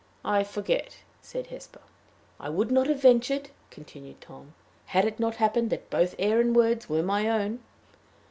"I 0.25 0.43
forget," 0.43 0.97
said 1.21 1.45
Hesper. 1.53 1.81
"I 2.39 2.49
would 2.49 2.71
not 2.71 2.87
have 2.87 2.99
ventured," 3.03 3.51
continued 3.69 4.19
Tom, 4.19 4.55
"had 4.87 5.05
it 5.05 5.19
not 5.19 5.35
happened 5.35 5.69
that 5.69 5.91
both 5.91 6.15
air 6.17 6.41
and 6.41 6.55
words 6.55 6.89
were 6.89 7.03
my 7.03 7.27
own." 7.29 7.59